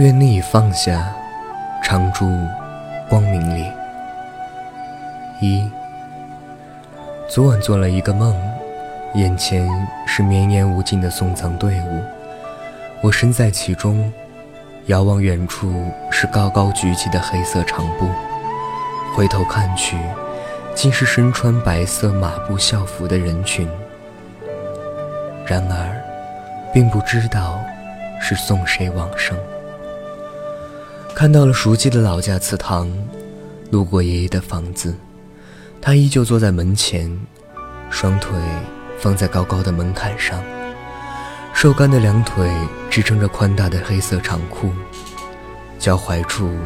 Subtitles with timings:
[0.00, 1.14] 愿你已放下，
[1.82, 2.26] 常驻
[3.06, 3.70] 光明里。
[5.42, 5.70] 一，
[7.28, 8.34] 昨晚做了一个梦，
[9.12, 9.68] 眼前
[10.06, 12.02] 是绵延无尽的送葬队伍，
[13.02, 14.10] 我身在其中，
[14.86, 15.70] 遥望远处
[16.10, 18.08] 是高高举起的黑色长布，
[19.14, 19.98] 回头看去，
[20.74, 23.68] 竟是身穿白色马布校服的人群。
[25.44, 25.92] 然而，
[26.72, 27.60] 并不知道
[28.18, 29.36] 是送谁往生。
[31.20, 32.90] 看到了熟悉的老家祠堂，
[33.70, 34.96] 路过爷爷的房子。
[35.78, 37.14] 他依旧坐在门前，
[37.90, 38.32] 双腿
[38.98, 40.42] 放在高高的门槛上，
[41.52, 42.50] 瘦干的两腿
[42.88, 44.70] 支撑着宽大的黑色长裤，
[45.78, 46.56] 脚踝处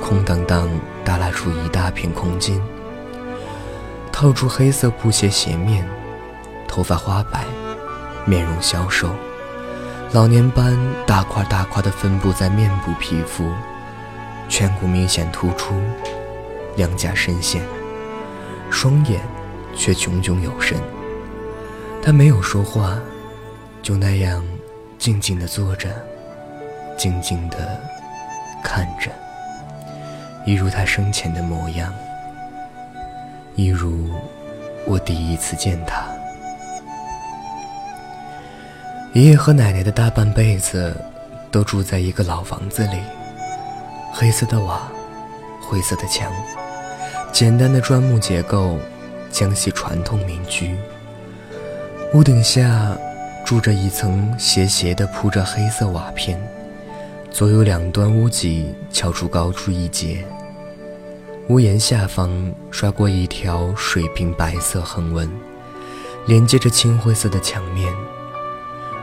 [0.00, 0.68] 空荡荡
[1.04, 2.62] 耷拉出一大片空间。
[4.12, 5.84] 套住黑色布鞋鞋面，
[6.68, 7.44] 头发花白，
[8.24, 9.10] 面容消瘦，
[10.12, 13.50] 老年斑大块大块的分布在面部皮肤，
[14.48, 15.74] 颧骨明显突出，
[16.76, 17.62] 两颊深陷。
[18.70, 19.20] 双眼
[19.74, 20.76] 却炯炯有神。
[22.02, 22.98] 他没有说话，
[23.82, 24.44] 就那样
[24.98, 25.88] 静静地坐着，
[26.96, 27.80] 静静地
[28.62, 29.10] 看着，
[30.44, 31.92] 一如他生前的模样，
[33.54, 34.10] 一如
[34.84, 36.04] 我第一次见他。
[39.12, 40.94] 爷爷和奶奶的大半辈子
[41.50, 42.98] 都住在一个老房子里，
[44.18, 44.90] 黑色的瓦，
[45.60, 46.32] 灰色的墙。
[47.32, 48.78] 简单的砖木结构，
[49.30, 50.74] 江西传统民居。
[52.14, 52.96] 屋顶下
[53.44, 56.40] 住着一层斜斜的铺着黑色瓦片，
[57.30, 60.24] 左右两端屋脊翘出高出一截。
[61.48, 65.30] 屋檐下方刷过一条水平白色横纹，
[66.24, 67.92] 连接着青灰色的墙面。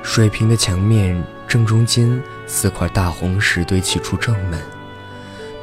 [0.02, 4.60] 水平的墙面正中间四块大红石堆砌出正门，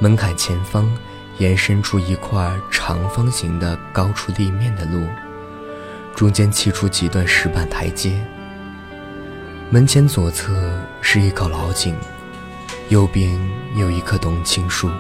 [0.01, 0.91] 门槛前方。
[1.39, 5.07] 延伸出一块长方形的高出地面的路，
[6.15, 8.23] 中间砌出几段石板台阶。
[9.71, 10.53] 门前左侧
[11.01, 11.97] 是一口老井，
[12.91, 13.41] 右边
[13.75, 14.91] 有一棵冬青树。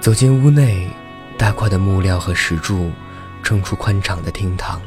[0.00, 0.88] 走进屋内，
[1.36, 2.92] 大块的木料和石柱
[3.42, 4.80] 撑出宽敞的厅堂，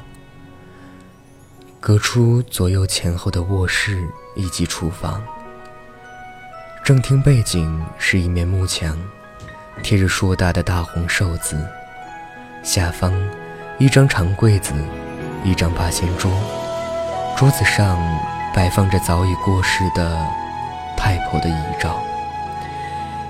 [1.81, 5.21] 隔出左右前后的卧室以及厨房。
[6.83, 8.97] 正厅背景是一面木墙。
[9.81, 11.57] 贴着硕大的大红寿字，
[12.61, 13.13] 下方
[13.79, 14.73] 一张长柜子，
[15.45, 16.31] 一张八仙桌，
[17.37, 17.97] 桌子上
[18.53, 20.27] 摆放着早已过世的
[20.97, 22.03] 太婆的遗照，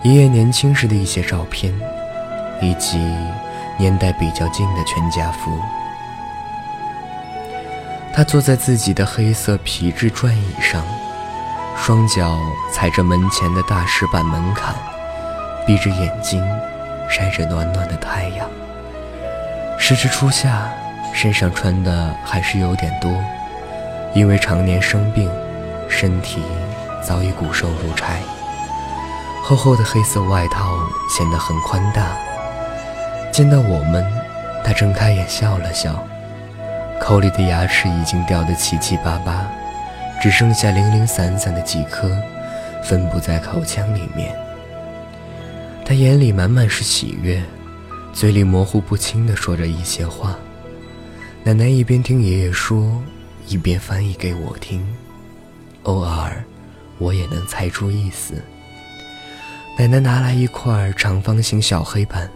[0.02, 1.74] 爷爷年轻时的一些照片，
[2.60, 2.98] 以及
[3.78, 5.52] 年代比较近的全家福。
[8.14, 10.84] 他坐在自己的黑色皮质转椅上，
[11.76, 12.40] 双脚
[12.72, 14.74] 踩着门前的大石板门槛。
[15.66, 16.46] 闭着眼睛，
[17.10, 18.48] 晒着暖暖的太阳。
[19.80, 20.70] 时值初夏，
[21.14, 23.10] 身上穿的还是有点多，
[24.14, 25.32] 因为常年生病，
[25.88, 26.42] 身体
[27.02, 28.20] 早已骨瘦如柴。
[29.42, 30.80] 厚厚的黑色外套
[31.10, 32.08] 显得很宽大。
[33.32, 34.06] 见到我们，
[34.66, 36.06] 他睁开眼笑了笑，
[37.00, 39.46] 口里的牙齿已经掉得七七八八，
[40.24, 42.10] 只剩下零零散散的几颗，
[42.82, 44.34] 分布在口腔里面。
[45.84, 47.44] 他眼里满满是喜悦，
[48.14, 50.40] 嘴里模糊不清地说着一些话。
[51.44, 53.04] 奶奶一边听爷爷说，
[53.50, 54.82] 一边翻译给我听。
[55.82, 56.42] 偶尔，
[57.00, 58.36] 我也能猜出意思。
[59.78, 62.30] 奶奶拿来一块长方形小黑板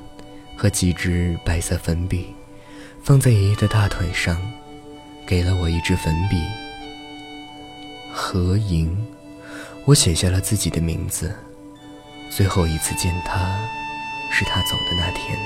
[0.57, 2.35] 和几支白色粉笔，
[3.01, 4.37] 放在爷爷的大腿上，
[5.25, 6.35] 给了我一支粉笔。
[8.19, 8.97] 何莹，
[9.85, 11.31] 我写下了自己的名字。
[12.31, 13.55] 最后一次见他，
[14.31, 15.37] 是他走的那天。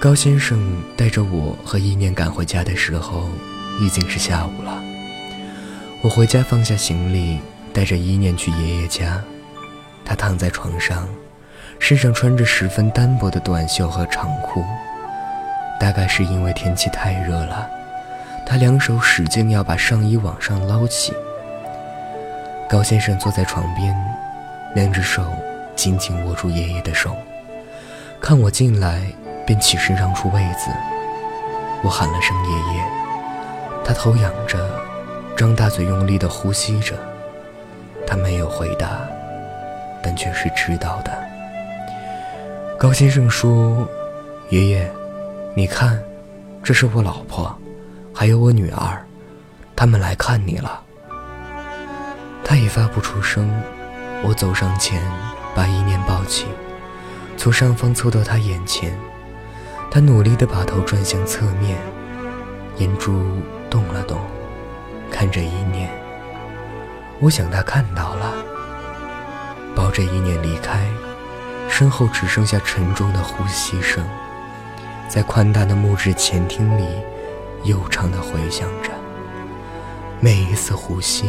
[0.00, 3.28] 高先生带着我和一念赶回家的时候，
[3.80, 4.82] 已经是下午了。
[6.02, 7.38] 我回家放下行李，
[7.72, 9.22] 带着一念去爷爷家。
[10.04, 11.08] 他躺在床上，
[11.78, 14.64] 身上穿着十分单薄的短袖和长裤。
[15.78, 17.70] 大概是因为天气太热了，
[18.46, 21.12] 他两手使劲要把上衣往上捞起。
[22.68, 23.94] 高先生坐在床边。
[24.74, 25.24] 两只手
[25.76, 27.14] 紧紧握住爷爷的手，
[28.20, 29.00] 看我进来，
[29.46, 30.68] 便起身让出位子。
[31.84, 32.84] 我喊了声“爷爷”，
[33.86, 34.58] 他头仰着，
[35.36, 36.96] 张大嘴用力地呼吸着。
[38.04, 39.02] 他没有回答，
[40.02, 41.12] 但却是知道的。
[42.76, 43.88] 高先生说
[44.50, 44.90] ：“爷爷，
[45.54, 46.02] 你看，
[46.64, 47.56] 这是我老婆，
[48.14, 49.04] 还有我女儿，
[49.74, 50.80] 他们来看你了。”
[52.44, 53.50] 他已发不出声，
[54.22, 55.02] 我走上前，
[55.54, 56.46] 把一念抱起，
[57.36, 58.96] 从上方凑到他眼前。
[59.90, 61.78] 他努力地把头转向侧面，
[62.78, 63.20] 眼珠
[63.68, 64.18] 动了动，
[65.10, 65.90] 看着一念。
[67.20, 68.32] 我想他看到了，
[69.74, 70.86] 抱着一念离开，
[71.68, 74.04] 身后只剩下沉重的呼吸声，
[75.08, 76.84] 在宽大的木质前厅里
[77.64, 78.90] 悠长的回响着。
[80.20, 81.28] 每一次呼吸，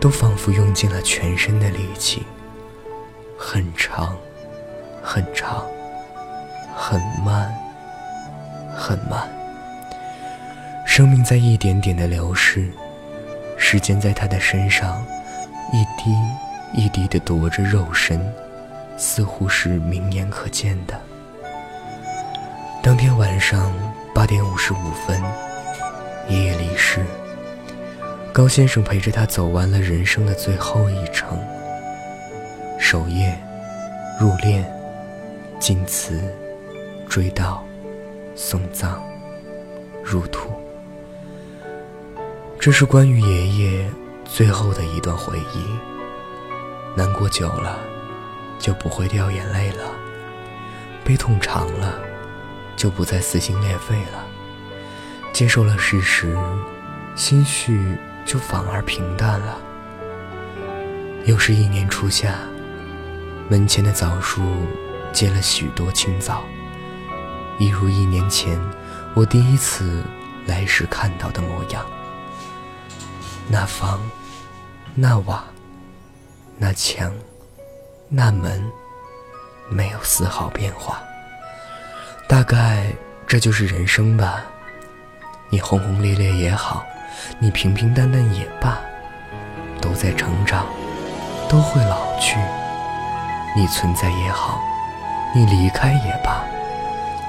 [0.00, 2.22] 都仿佛用尽了全身的力气，
[3.36, 4.16] 很长，
[5.02, 5.64] 很长，
[6.76, 7.52] 很慢，
[8.76, 9.28] 很慢。
[10.86, 12.70] 生命在一点点的流逝，
[13.56, 15.02] 时间在他的身上
[15.72, 16.14] 一滴
[16.74, 18.20] 一滴的夺着肉身，
[18.96, 21.00] 似乎是明眼可见的。
[22.82, 23.72] 当天晚上
[24.14, 25.20] 八点五十五分，
[26.28, 27.04] 爷爷离世。
[28.32, 31.38] 高先生陪着他走完了人生的最后一程，
[32.78, 33.38] 守夜、
[34.18, 34.64] 入殓、
[35.58, 36.22] 进祠、
[37.08, 37.58] 追悼、
[38.34, 39.02] 送葬、
[40.02, 40.50] 入土。
[42.58, 43.90] 这是关于爷爷
[44.24, 45.64] 最后的一段回忆。
[46.96, 47.78] 难过久了，
[48.58, 49.90] 就不会掉眼泪了；
[51.04, 51.98] 悲痛长了，
[52.76, 54.26] 就不再撕心裂肺了。
[55.32, 56.36] 接受了事实，
[57.14, 57.98] 心绪。
[58.24, 59.58] 就反而平淡了。
[61.24, 62.36] 又是一年初夏，
[63.48, 64.40] 门前的枣树
[65.12, 66.44] 结了许多青枣，
[67.58, 68.56] 一如一年前
[69.12, 70.04] 我第一次
[70.46, 71.84] 来时看到的模样。
[73.48, 74.00] 那房，
[74.94, 75.44] 那瓦，
[76.56, 77.12] 那墙，
[78.08, 78.70] 那门，
[79.68, 81.02] 没有丝毫变化。
[82.28, 82.92] 大概
[83.26, 84.44] 这就是人生吧。
[85.52, 86.82] 你轰轰烈烈也好。
[87.38, 88.78] 你平平淡淡也罢，
[89.82, 90.64] 都在成长，
[91.46, 92.38] 都会老去。
[93.54, 94.58] 你存在也好，
[95.34, 96.42] 你离开也罢，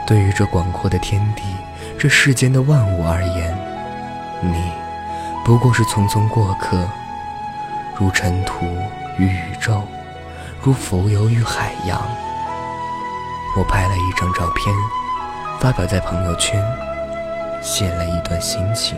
[0.08, 1.44] 对于这广阔的天地，
[2.00, 3.58] 这世间的万物而言，
[4.42, 4.72] 你
[5.44, 6.88] 不过是匆匆过客，
[7.98, 8.66] 如尘土
[9.18, 9.84] 与宇宙，
[10.62, 12.02] 如浮游于海洋。
[13.58, 14.74] 我拍了一张照片，
[15.60, 16.64] 发表在朋友圈，
[17.64, 18.98] 写了一段心情。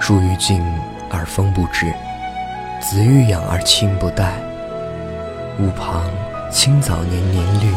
[0.00, 0.62] 树欲静
[1.10, 1.92] 而风不止，
[2.80, 4.32] 子欲养而亲不待。
[5.60, 6.10] 屋旁
[6.50, 7.72] 青草年年绿，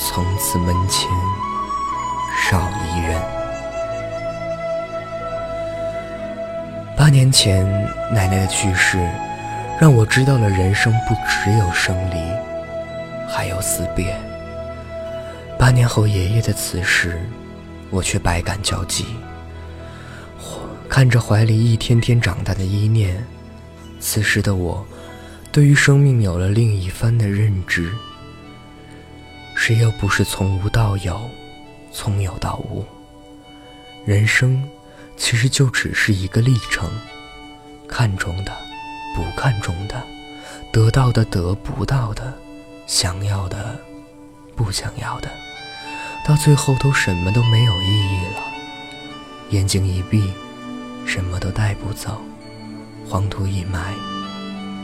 [0.00, 1.08] 从此门前
[2.48, 3.20] 少一人。
[6.96, 7.64] 八年前
[8.12, 8.98] 奶奶的去世，
[9.80, 12.16] 让我知道了人生不只有生离，
[13.26, 14.14] 还有死别。
[15.56, 17.20] 八年后爷爷的辞世，
[17.90, 19.04] 我却百感交集。
[20.88, 23.24] 看着怀里一天天长大的依念，
[24.00, 24.84] 此时的我，
[25.52, 27.92] 对于生命有了另一番的认知。
[29.54, 31.20] 谁又不是从无到有，
[31.92, 32.84] 从有到无？
[34.04, 34.66] 人生
[35.16, 36.90] 其实就只是一个历程，
[37.86, 38.52] 看重的，
[39.14, 40.02] 不看重的，
[40.72, 42.32] 得到的，得不到的，
[42.86, 43.78] 想要的，
[44.56, 45.28] 不想要的，
[46.26, 48.42] 到最后都什么都没有意义了。
[49.50, 50.32] 眼睛一闭。
[51.06, 52.20] 什么都带不走，
[53.08, 53.80] 黄土一埋，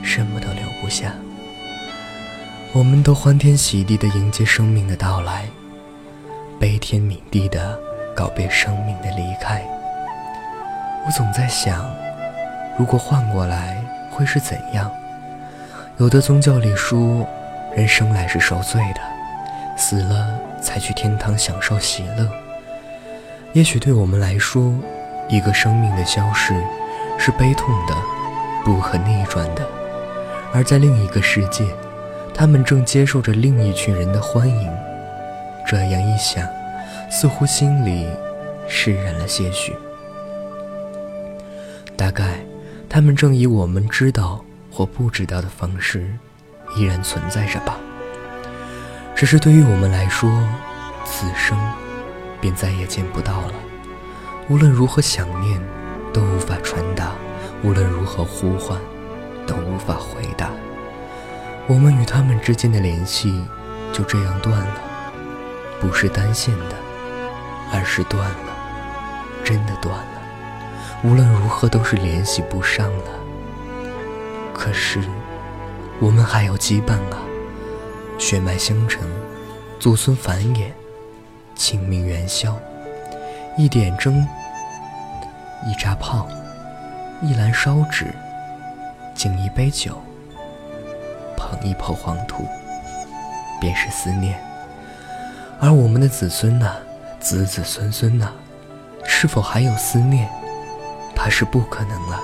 [0.02, 1.12] 什么都留不下。
[2.73, 5.47] 我们都欢天喜地地迎接生命的到来，
[6.59, 7.78] 悲天悯地地
[8.12, 9.62] 告别生命的离开。
[11.07, 11.88] 我总在想，
[12.76, 14.90] 如果换过来会是怎样？
[15.99, 17.25] 有的宗教里说，
[17.76, 19.00] 人生来是受罪的，
[19.76, 22.29] 死了才去天堂享受喜乐。
[23.53, 24.75] 也许对我们来说，
[25.29, 26.55] 一个生命的消逝，
[27.19, 27.95] 是悲痛的，
[28.65, 29.67] 不可逆转的。
[30.53, 31.65] 而在另一个世界，
[32.35, 34.71] 他们正接受着另一群人的欢迎。
[35.67, 36.47] 这样一想，
[37.11, 38.07] 似乎心里
[38.69, 39.75] 释然了些许。
[41.97, 42.41] 大概，
[42.89, 46.07] 他们正以我们知道或不知道的方式，
[46.77, 47.79] 依然存在着吧。
[49.17, 50.31] 只是对于我们来说，
[51.07, 51.59] 此生
[52.39, 53.55] 便再也见不到了。
[54.47, 55.59] 无论如何想念，
[56.13, 57.13] 都无法传达；
[57.63, 58.79] 无论如何呼唤，
[59.47, 60.51] 都无法回答。
[61.67, 63.43] 我们与他们之间的联系
[63.91, 64.83] 就这样断了，
[65.81, 66.77] 不是单线的，
[67.73, 68.53] 而是断了，
[69.43, 70.23] 真的断了。
[71.03, 73.11] 无论如何都是联系不上了。
[74.53, 75.01] 可是，
[76.01, 77.17] 我们还有羁绊啊，
[78.19, 79.03] 血脉相承，
[79.79, 80.71] 祖孙繁衍，
[81.55, 82.59] 清明元宵。
[83.59, 84.27] 一点灯，
[85.67, 86.27] 一扎炮，
[87.23, 88.07] 一篮烧纸。
[89.15, 90.03] 敬一杯酒，
[91.37, 92.47] 捧一抔黄土，
[93.61, 94.39] 便是思念。
[95.59, 96.71] 而我们的子孙呢，
[97.19, 98.31] 子子孙孙呢，
[99.05, 100.29] 是否还有思念？
[101.15, 102.21] 怕是不可能了。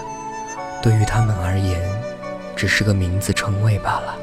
[0.83, 1.81] 对于他们而言，
[2.55, 4.15] 只是个名字称谓罢了。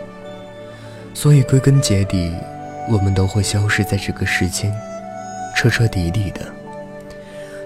[1.22, 2.34] 所以归根结底，
[2.88, 4.74] 我们都会消失在这个世间，
[5.54, 6.40] 彻彻底底的。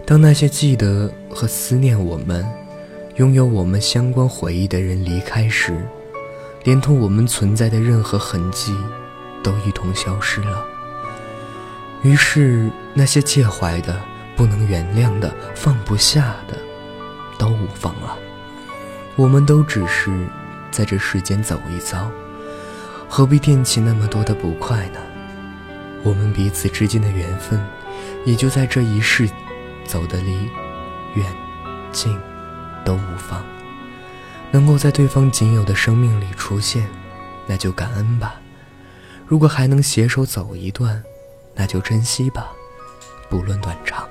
[0.08, 2.44] 当那些记得和思念我们、
[3.18, 5.72] 拥有我们相关回忆的人离开时，
[6.64, 8.76] 连同我们存在的任何痕迹，
[9.44, 10.66] 都一同消失了。
[12.02, 13.96] 于是，那些介怀的、
[14.36, 16.58] 不能原谅的、放不下的，
[17.38, 18.18] 都无妨了。
[19.16, 20.10] 我们都只是
[20.72, 22.10] 在这世间走一遭，
[23.16, 25.00] 何必惦记那么多的不快呢？
[26.02, 27.64] 我们彼此之间的缘分，
[28.26, 29.30] 也就在这一世。
[29.86, 30.50] 走得离
[31.14, 31.32] 远
[31.92, 32.18] 近
[32.84, 33.46] 都无妨，
[34.50, 36.90] 能够在对方仅有的生命里出现，
[37.46, 38.42] 那就感恩吧；
[39.28, 41.04] 如果还能携手走一段，
[41.54, 42.48] 那就珍惜吧，
[43.30, 44.10] 不论短长。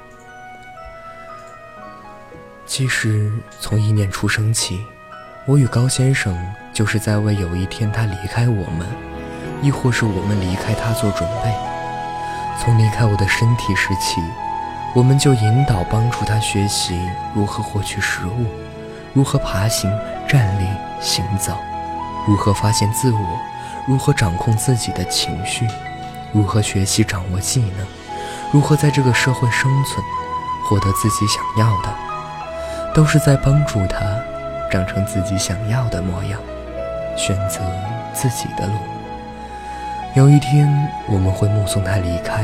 [2.66, 4.80] 其实从一念出生起，
[5.44, 6.38] 我与高先生
[6.72, 8.86] 就是在为有一天他离开我们，
[9.60, 11.52] 亦或是我们离开他做准备。
[12.60, 14.20] 从离开我的身体时起。
[14.94, 17.00] 我们就引导帮助他学习
[17.34, 18.44] 如何获取食物，
[19.14, 19.90] 如何爬行、
[20.28, 20.66] 站立、
[21.00, 21.56] 行走，
[22.28, 23.18] 如何发现自我，
[23.88, 25.66] 如何掌控自己的情绪，
[26.30, 27.86] 如何学习掌握技能，
[28.52, 30.04] 如何在这个社会生存，
[30.68, 31.88] 获得自己想要的，
[32.94, 33.96] 都是在帮助他
[34.72, 36.40] 长成自己想要的模样，
[37.14, 37.60] 选择
[38.14, 38.72] 自己的路。
[40.14, 40.66] 有一天，
[41.06, 42.42] 我们会目送他离开。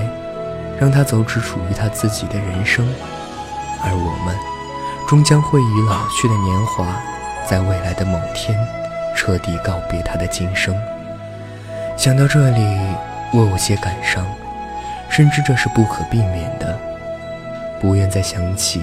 [0.81, 2.87] 让他走只属于他自己的人生，
[3.83, 4.33] 而我们
[5.09, 6.87] 终将会以老去的年华，
[7.45, 8.57] 在未来的某天，
[9.17, 10.73] 彻底告别他的今生。
[11.97, 12.79] 想到这里，
[13.33, 14.25] 我有些感伤，
[15.09, 16.79] 深知这是不可避免的，
[17.81, 18.81] 不愿再想起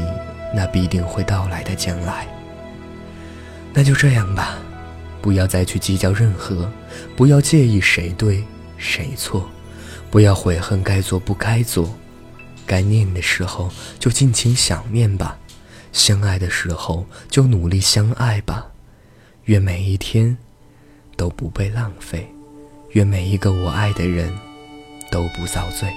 [0.52, 2.25] 那必定会到来的将来。
[3.75, 4.58] 那就这样吧，
[5.22, 6.72] 不要再去计较任何，
[7.15, 8.41] 不要介意谁对
[8.77, 9.48] 谁错。
[10.10, 11.94] 不要悔恨该做不该做，
[12.65, 15.38] 该念的时候就尽情想念吧，
[15.91, 18.65] 相爱的时候就努力相爱吧。
[19.46, 20.38] 愿每一天
[21.17, 22.25] 都不被浪费，
[22.91, 24.32] 愿每一个我爱的人
[25.12, 25.91] 都不遭罪。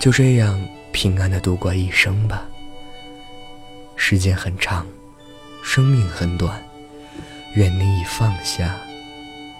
[0.00, 0.58] 就这样
[0.90, 2.42] 平安的度过一生吧。
[3.94, 4.86] 时间很长，
[5.62, 6.64] 生命很短，
[7.54, 8.74] 愿你已放下，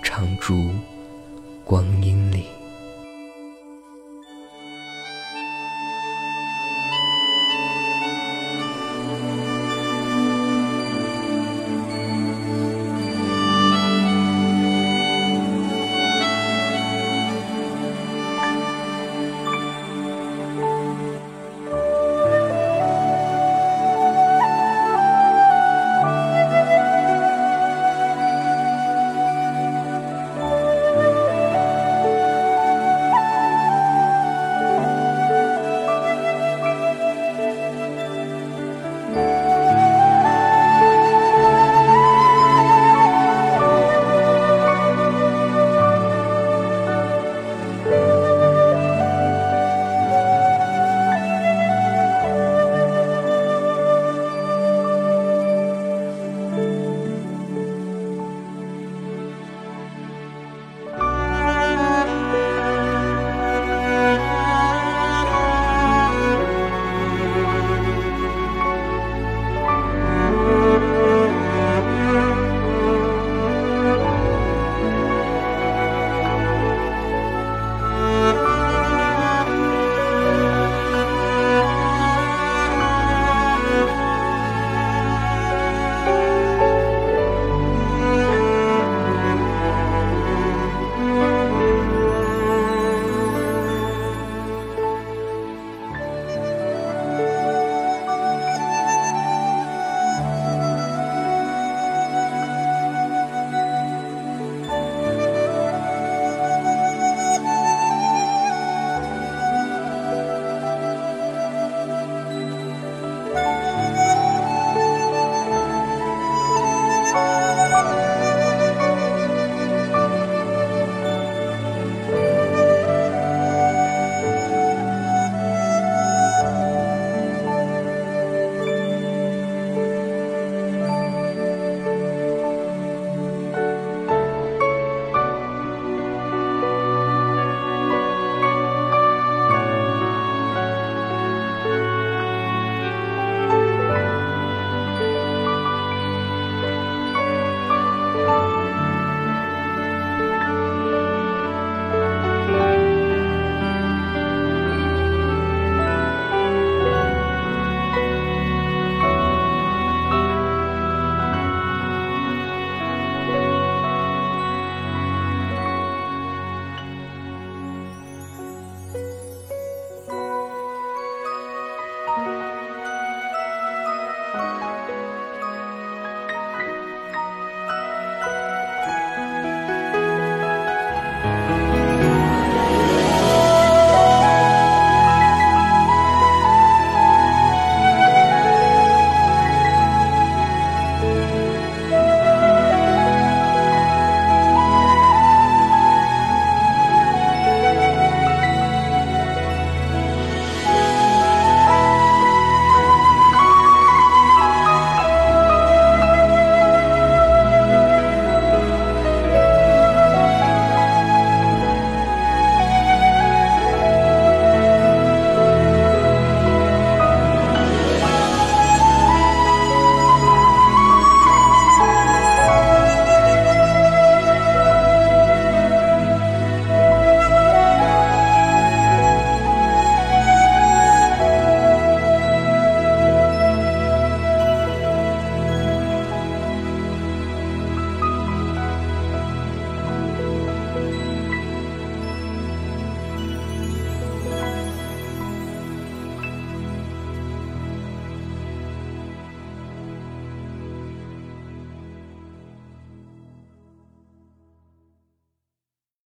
[0.03, 0.71] 长烛
[1.65, 2.47] 光阴里。